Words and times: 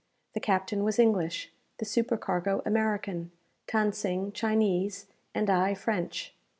The 0.33 0.39
captain 0.39 0.83
was 0.83 0.97
English, 0.97 1.51
the 1.77 1.85
supercargo 1.85 2.63
American, 2.65 3.29
Than 3.71 3.93
Sing 3.93 4.31
Chinese, 4.31 5.05
and 5.35 5.47
I 5.47 5.75
French. 5.75 6.33